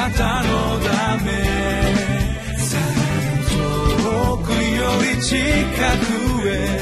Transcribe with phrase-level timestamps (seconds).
[0.00, 1.30] なたのため
[3.50, 6.80] 遠くより近くへ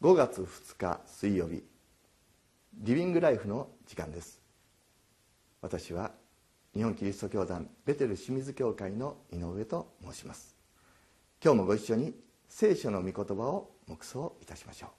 [0.00, 1.64] 5月2日水曜日
[2.74, 4.40] リビングライフの時間です。
[5.60, 6.12] 私は
[6.72, 10.54] 日本キリスト教団ベテル清水教会の井上と申します。
[11.42, 12.14] 今日もご一緒に
[12.48, 14.90] 聖書の御言葉を黙想いたしましょう。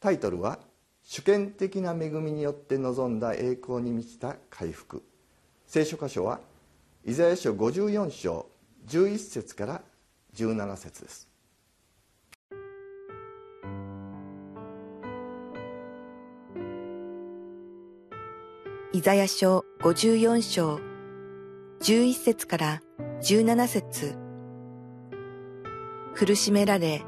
[0.00, 0.58] タイトルは
[1.02, 5.02] 主権的な恵みによって望んだ栄光に満ちた回復。
[5.66, 6.40] 聖書箇所は
[7.04, 8.46] イザヤ書54章
[8.86, 9.82] 11節から
[10.34, 11.28] 17節です。
[18.92, 20.80] イザヤ書54章
[21.80, 22.82] 11節から
[23.22, 24.27] 17節。
[26.18, 27.04] 苦しめられ、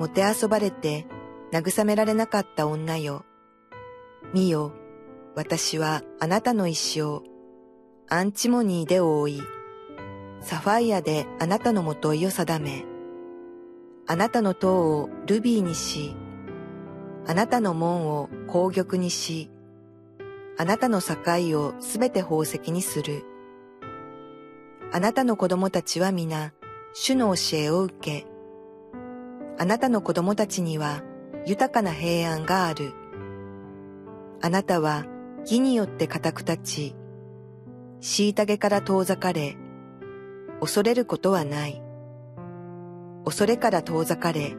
[0.00, 1.06] もてあそばれて
[1.52, 3.24] 慰められなかった女よ。
[4.34, 4.72] 見よ、
[5.36, 7.22] 私はあなたの石を
[8.08, 9.42] アンチモニーで覆い、
[10.40, 12.84] サファイアであなたのもといを定め、
[14.08, 16.16] あなたの塔をルビーにし、
[17.28, 19.48] あなたの門を紅玉にし、
[20.58, 21.14] あなたの境
[21.60, 23.24] をすべて宝石にする。
[24.90, 26.52] あなたの子供たちは皆、
[26.92, 28.26] 主の教えを受け、
[29.60, 31.02] あなたの子供たちには
[31.44, 32.94] 豊かな平安がある。
[34.40, 35.04] あなたは
[35.40, 36.96] 義によって固く立ち、
[38.00, 39.58] 虐げから遠ざかれ、
[40.60, 41.82] 恐れることはない。
[43.26, 44.56] 恐れから遠ざかれ、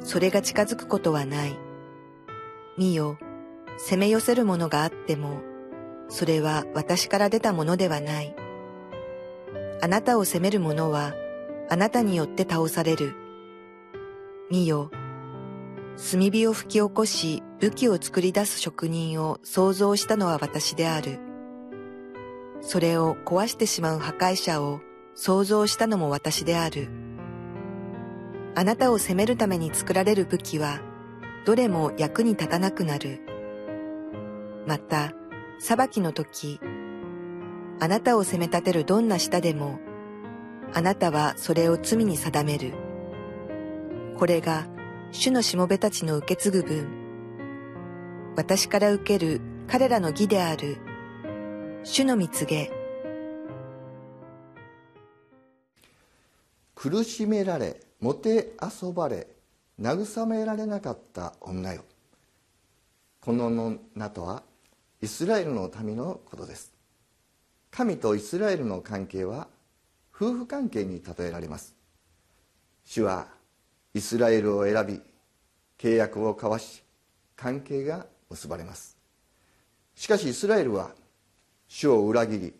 [0.00, 1.56] それが近づくことはない。
[2.76, 3.16] 見よ、
[3.78, 5.40] 攻め寄せるものがあっても、
[6.10, 8.36] それは私から出たものではない。
[9.80, 11.14] あなたを責める者は、
[11.70, 13.21] あなたによって倒される。
[14.52, 14.90] 見よ、
[15.96, 21.20] 炭火を吹き起こし武器を作り出す職人を創造したのは私である。
[22.60, 24.80] それを壊してしまう破壊者を
[25.14, 26.90] 創造したのも私である。
[28.54, 30.80] あなたを責めるために作られる武器は、
[31.46, 33.22] どれも役に立たなくなる。
[34.66, 35.14] また、
[35.60, 36.60] 裁きの時、
[37.80, 39.80] あなたを責め立てるどんな舌でも、
[40.74, 42.91] あなたはそれを罪に定める。
[44.18, 44.66] これが、
[45.10, 46.86] 主のしもべたちの受け継ぐ分、
[48.36, 50.78] 私から受ける彼らの義である、
[51.84, 52.70] 主の蜜げ。
[56.74, 59.26] 苦しめられ、もてあそばれ、
[59.80, 61.84] 慰められなかった女よ。
[63.22, 64.42] この女とは
[65.00, 66.72] イスラエルの民のことです
[67.70, 69.46] 神とイスラエルの関係は
[70.12, 71.76] 夫婦関係に例えられます
[72.84, 73.28] 主は
[73.94, 75.00] イスラエルを選び
[75.78, 76.82] 契約を交わし
[77.36, 78.96] 関係が結ばれます。
[79.94, 80.92] しかしイスラエルは
[81.68, 82.54] 主を裏切り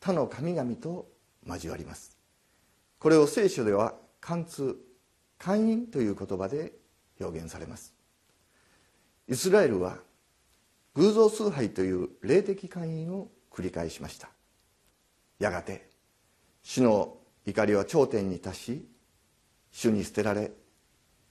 [0.00, 1.08] 他の神々と
[1.46, 2.16] 交わります。
[2.98, 4.76] これを聖書では貫通
[5.38, 6.72] 勧誘という言葉で
[7.20, 7.94] 表現されます。
[9.28, 9.98] イスラエルは
[10.94, 14.28] 偶像崇拝という霊的勧誘を繰り返しました。
[15.38, 15.88] やがて
[16.62, 17.16] 主の
[17.46, 18.88] 怒りは頂点に達し
[19.72, 20.52] 主に捨てられ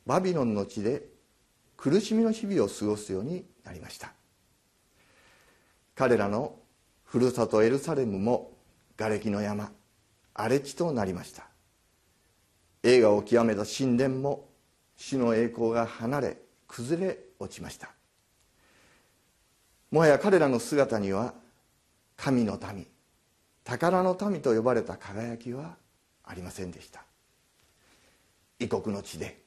[0.05, 1.03] バビロンの地で
[1.77, 4.11] 苦しみの日々を過ごすようになりました。
[5.95, 6.57] 彼らの
[7.03, 8.51] ふるさとエルサレムも
[8.97, 9.71] 瓦礫の山
[10.33, 11.47] 荒れ地となりました。
[12.83, 14.47] 映画を極めた神殿も
[14.95, 17.89] 主の栄光が離れ崩れ落ちました。
[19.91, 21.33] もはや彼らの姿には
[22.15, 22.85] 神の民
[23.63, 25.75] 宝の民と呼ばれた輝きは
[26.23, 27.03] ありませんでした。
[28.59, 29.41] 異国の地で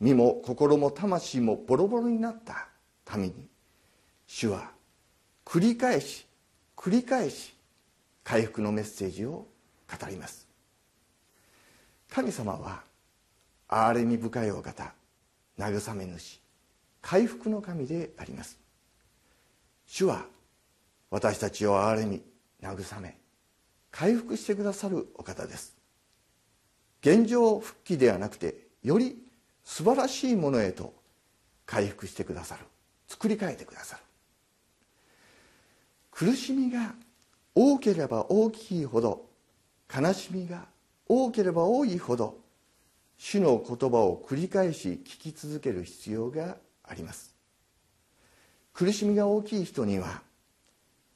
[0.00, 2.68] 身も心も魂もボロボロになった
[3.16, 3.48] 民に
[4.26, 4.70] 主は
[5.44, 6.26] 繰り返し
[6.76, 7.54] 繰り返し
[8.24, 9.46] 回復のメッセージを
[9.88, 10.48] 語ります。
[12.08, 12.82] 神様は
[13.68, 14.92] 憐れみ深いお方
[15.58, 16.40] 慰め主
[17.00, 18.58] 回復の神であります。
[19.86, 20.24] 主は
[21.10, 22.22] 私たちを憐れみ
[22.62, 23.18] 慰め
[23.90, 25.81] 回復してくださるお方です。
[27.02, 29.18] 現状復帰ではなくてより
[29.64, 30.94] 素晴らしいものへと
[31.66, 32.64] 回復してくださる。
[33.08, 34.02] 作り変えてくださる。
[36.10, 36.94] 苦しみが
[37.54, 39.26] 多ければ大きいほど
[39.94, 40.66] 悲しみが
[41.08, 42.38] 多ければ多いほど
[43.18, 47.34] 主の言葉を繰り返し聞き続ける必要があります。
[48.72, 50.22] 苦しみが大きい人には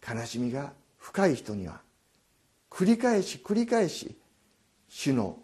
[0.06, 1.80] 悲しみが深い人には
[2.70, 4.16] 繰り返し繰り返し
[4.88, 5.38] 主の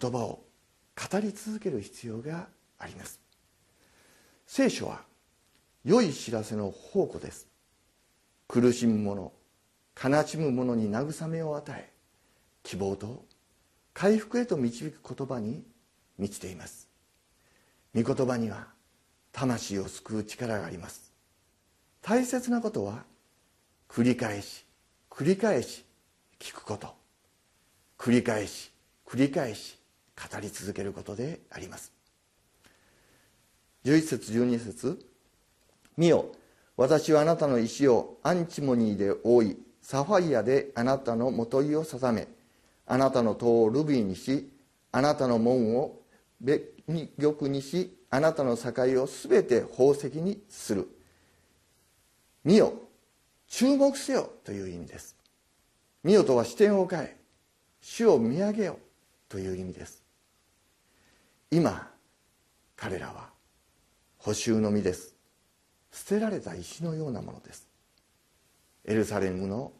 [0.00, 0.44] 言葉を
[1.10, 2.48] 語り続ける必要が
[2.78, 3.20] あります。
[4.46, 5.02] 聖書は
[5.84, 7.46] 良い知らせの宝庫です。
[8.48, 9.32] 苦しむ者
[10.02, 11.92] 悲しむ者に慰めを与え
[12.62, 13.24] 希望と
[13.92, 15.64] 回復へと導く言葉に
[16.18, 16.88] 満ちています。
[17.94, 18.66] 御言葉には
[19.32, 21.12] 魂を救う力があります。
[22.02, 23.04] 大切なことは
[23.88, 24.66] 繰り返し
[25.08, 25.84] 繰り返し
[26.40, 26.88] 聞くこと。
[27.96, 28.72] 繰り返し
[29.06, 29.78] 繰り返し
[30.16, 31.92] 語り続けることであります。
[33.84, 35.06] 11節12節。
[35.96, 36.26] 見よ
[36.76, 42.26] 私はあなたの石をアンチモニーで覆いサファイアであなたのもといを定め
[42.86, 44.50] あなたの塔をルビーにし
[44.90, 46.00] あなたの門を
[46.42, 48.72] 紅玉にしあなたの境
[49.02, 50.88] をすべて宝石にする。
[52.44, 52.74] 見よ
[53.48, 55.16] 注目せよという意味です。
[56.02, 57.16] 見よとは視点を変え
[57.80, 58.78] 主を見上げよ
[59.28, 60.03] という意味です。
[61.50, 61.90] 今
[62.76, 63.30] 彼らは
[64.18, 65.14] 補修の身です。
[65.92, 67.68] 捨てられた石のようなものです。
[68.84, 69.72] エルサレムの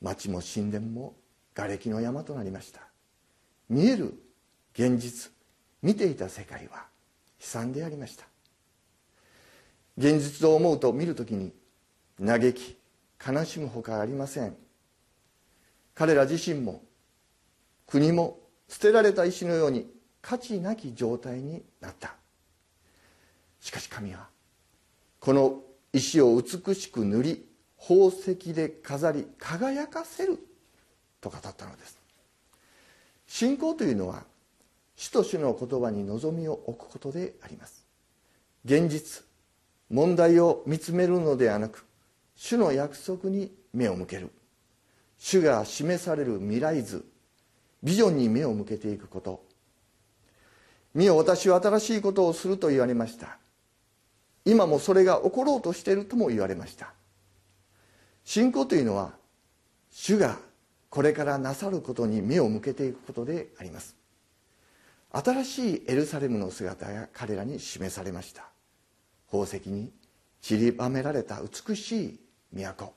[0.00, 1.14] 町も神殿も
[1.54, 2.80] 瓦礫の山となりました。
[3.68, 4.14] 見える
[4.74, 5.30] 現実
[5.82, 6.86] 見ていた世界は
[7.40, 8.24] 悲惨でありました。
[9.96, 11.52] 現実を思うと見るときに
[12.24, 12.78] 嘆き
[13.26, 14.56] 悲しむほかありません。
[15.94, 16.82] 彼ら自身も
[17.86, 18.38] 国も
[18.68, 22.14] 捨てられた石のように価値なき状態になった。
[23.60, 24.28] しかし神は
[25.20, 25.62] この
[25.92, 27.48] 石を美しく塗り
[27.80, 30.38] 宝石で飾り輝かせる
[31.20, 31.98] と語ったのです。
[33.26, 34.24] 信仰というのは
[34.96, 37.84] 主と主の言葉に望みを置くことであります。
[38.64, 39.24] 現実
[39.90, 41.86] 問題を見つめるのではなく
[42.34, 44.30] 主の約束に目を向ける。
[45.18, 47.04] 主が示される未来図
[47.82, 49.47] ビジョンに目を向けていくこと。
[50.98, 53.38] 見よ私は新しいことをすると言われました。
[54.44, 56.92] 今もそれが起ころうとしているとも言われました。
[58.24, 59.12] 信仰というのは
[59.92, 60.40] 主が
[60.90, 63.94] これからなさることに目を向けていくことであります。
[65.12, 68.48] 新しいエルサレムの姿が彼らに示されました。
[69.30, 69.92] 宝石に
[70.42, 72.18] 散りばめられた美しい
[72.52, 72.92] 都。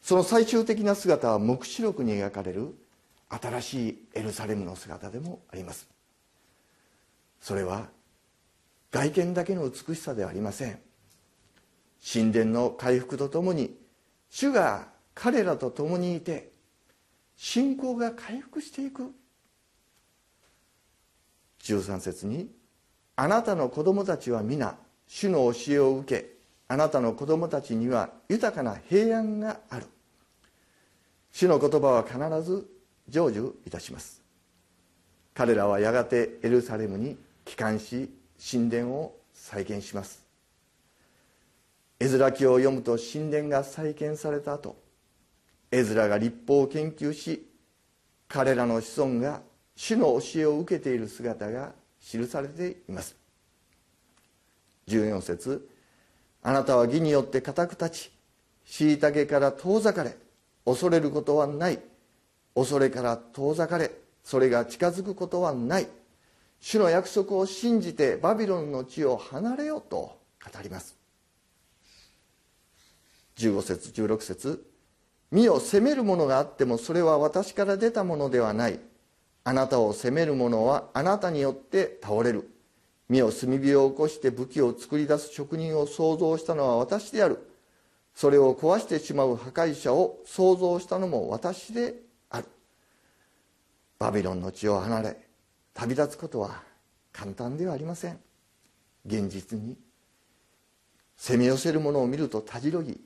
[0.00, 2.72] その最終的な姿は黙示録に描かれる
[3.28, 5.97] 新しいエルサレムの姿でもあります。
[7.40, 7.88] それは
[8.90, 10.80] 外見だけの美しさではありません。
[12.12, 13.76] 神殿の回復とともに
[14.30, 16.52] 主が彼らと共にいて
[17.36, 19.12] 信仰が回復していく。
[21.62, 22.50] 13節に
[23.16, 26.38] 「あなたの子供たちは皆主の教えを受け
[26.68, 29.86] あなたの子供たちには豊かな平安がある」
[31.32, 32.66] 主の言葉は必ず
[33.10, 34.22] 成就いたします。
[35.34, 37.16] 彼らはやがてエルサレムに
[37.48, 38.10] 帰還し
[38.50, 40.22] 神殿を再建します。
[41.98, 44.76] 絵面記を読むと神殿が再建された後
[45.70, 47.48] 絵面が立法を研究し
[48.28, 49.40] 彼らの子孫が
[49.74, 53.16] 主の教えを受けている姿が記されています。
[54.86, 55.68] 14節
[56.42, 58.12] あなたは義によって固く立ち
[58.66, 60.16] 虐げから遠ざかれ
[60.64, 61.78] 恐れることはない。
[62.54, 63.90] 恐れから遠ざかれ
[64.22, 65.88] それが近づくことはない。
[66.60, 70.96] 主の約束を信じてバビロンの地を離れようと語ります。
[73.36, 74.66] 15節16節
[75.30, 78.80] 身を責めるものがあってもそれは私から出たものではない。
[79.44, 82.50] あなたを責める者はあなたによって倒れる。
[83.08, 87.38] 身を炭火を起こして武器を作り出す職人を創造したのは私である。
[88.14, 91.94] それを壊してしまう破壊者を創造したのも私で
[92.30, 92.46] ある。
[93.98, 95.27] バビロンの地を離れ
[95.78, 96.60] 旅立つことは
[97.12, 98.18] 簡単ではありません。
[99.06, 99.78] 現実に
[101.16, 103.00] 攻め寄せるものを見るとたじろぎ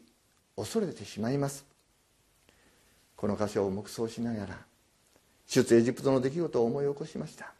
[0.57, 1.67] 恐れてしまいます。
[3.15, 4.59] この箇所を黙想しながら
[5.47, 7.53] 出エジプトの出来事を思い起こしました。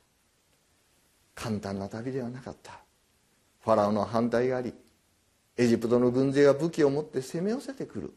[1.35, 2.81] 簡単な旅ではなかった。
[3.61, 4.73] ファラオの反対があり
[5.59, 8.15] エジプトの軍勢が武器を持って攻め寄せてくる。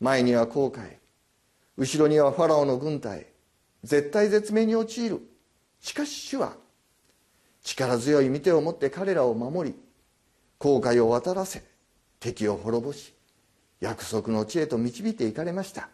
[0.00, 0.98] 前には航海
[1.78, 3.24] 後ろにはファラオの軍隊
[3.82, 5.31] 絶対絶命に陥る。
[5.82, 6.54] しかし主は
[7.62, 9.76] 力強い見てを持って彼らを守り
[10.58, 11.62] 航海を渡らせ
[12.20, 13.12] 敵を滅ぼし
[13.80, 15.88] 約束の地へと導いていかれました。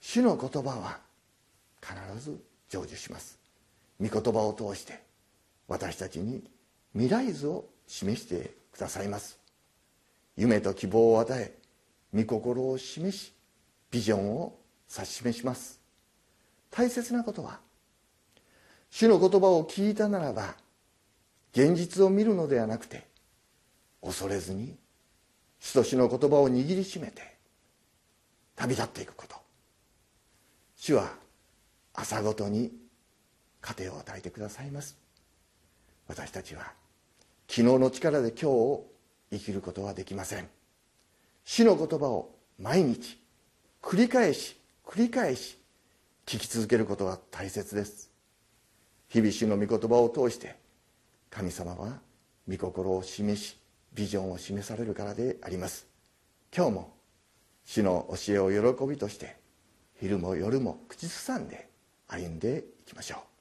[0.00, 1.00] 主の言葉は
[1.82, 3.38] 必ず成就します。
[4.00, 5.02] 御言葉を通して
[5.66, 6.44] 私たちに
[6.92, 9.36] 未来図を示してくださいます。
[10.36, 11.58] 夢と希望を与え
[12.14, 13.32] 御心を示し
[13.90, 14.56] ビジョンを
[14.92, 15.80] 指し示します。
[16.70, 17.58] 大切なことは
[18.96, 20.54] 主の言葉を聞いたならば
[21.52, 23.08] 現実を見るのではなくて
[24.00, 24.76] 恐れずに
[25.58, 27.34] 主と主の言葉を握りしめて
[28.54, 29.34] 旅立っていくこと。
[30.76, 31.10] 主は
[31.92, 32.70] 朝ごとに
[33.60, 34.96] 糧を与えてくださいます。
[36.06, 36.62] 私たちは
[37.48, 38.86] 昨日の力で今日を
[39.32, 40.48] 生きることはできません。
[41.44, 43.20] 主の言葉を毎日
[43.82, 45.58] 繰り返し繰り返し
[46.26, 48.13] 聞き続けることが大切です。
[49.14, 50.56] 日々主の御言葉を通して
[51.30, 52.00] 神様は
[52.48, 53.56] 御心を示し
[53.92, 55.86] ビジョンを示されるからであります。
[56.52, 56.94] 今日も
[57.64, 59.36] 主の教えを喜びとして
[60.00, 61.68] 昼も夜も口ずさんで
[62.08, 63.33] 歩んでいきましょう。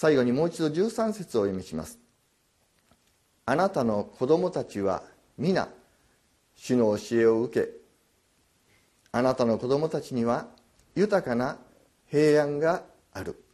[0.00, 1.98] 最後にもう一度13節を読みします。
[3.44, 5.02] あなたの子供たちは
[5.36, 5.68] 皆
[6.56, 7.68] 主の教えを受け
[9.12, 10.46] あなたの子供たちには
[10.94, 11.58] 豊かな
[12.06, 13.44] 平安がある。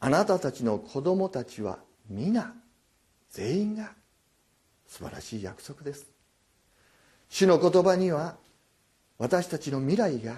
[0.00, 1.78] あなたたちの子供たちは
[2.10, 2.52] 皆
[3.30, 3.92] 全員が
[4.88, 6.08] 素晴らしい約束です。
[7.28, 8.34] 主の言葉には
[9.18, 10.34] 私たちの未来が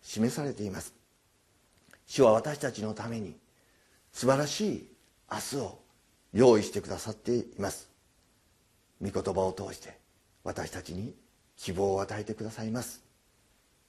[0.00, 0.94] 示されています。
[2.06, 3.43] 主は私たちのために
[4.14, 4.88] 素晴らしい
[5.28, 5.78] 明日を
[6.32, 7.90] 用意してくださっています。
[9.02, 9.98] 御言葉を通して
[10.44, 11.16] 私たちに
[11.56, 13.02] 希望を与えてくださいます。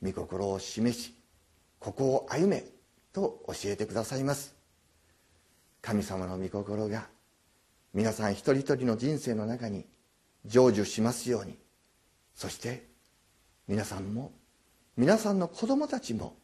[0.01, 1.13] 御心を示し
[1.79, 2.63] ここを歩め
[3.13, 4.55] と教えてくださいます。
[5.83, 7.07] 神様の御心が
[7.93, 9.85] 皆さん一人一人の人生の中に
[10.47, 11.55] 成就しますように
[12.33, 12.87] そして
[13.67, 14.31] 皆さんも
[14.97, 16.35] 皆さんの子供たちも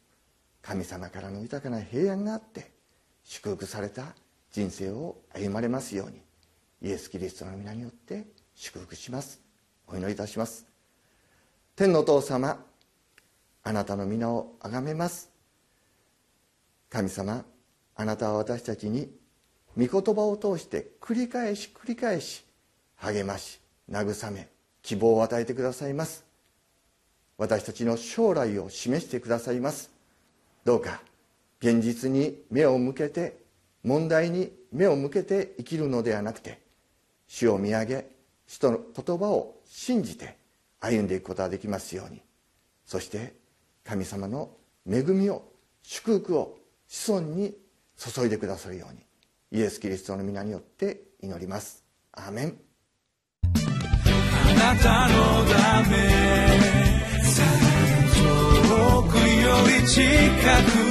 [0.61, 2.70] 神様からの豊かな平安があって
[3.23, 4.15] 祝福された
[4.51, 6.21] 人生を歩まれますように
[6.81, 8.25] イエス・キリストの皆によって
[8.55, 9.39] 祝福します。
[9.87, 10.65] お祈りいたします。
[11.75, 12.63] 天のお父様
[13.63, 15.29] あなたの皆をあがめます。
[16.89, 17.45] 神様
[17.95, 19.09] あなたは私たちに
[19.77, 22.43] 御言葉を通して繰り返し繰り返し
[22.95, 24.49] 励まし慰め
[24.81, 26.25] 希望を与えてくださいます。
[27.37, 29.91] 私たちの将来を示してくださいます。
[30.65, 31.01] どうか
[31.61, 33.37] 現実に目を向けて
[33.83, 36.59] 問題に目を向けて生きるのではなくて
[37.27, 38.05] 主を見上げ
[38.47, 40.35] 主との言葉を信じて
[40.79, 42.21] 歩んでいくことができますように。
[42.85, 43.33] そして
[43.83, 44.49] 神様の
[44.89, 45.43] 恵みを
[45.83, 47.55] 祝福を子孫に
[47.97, 48.99] 注いでくださるように
[49.51, 51.83] イエス・キリストの皆によって祈ります。
[52.11, 52.57] アーメン。
[53.43, 55.97] あなたのため
[58.17, 60.01] 遠くより近
[60.87, 60.90] く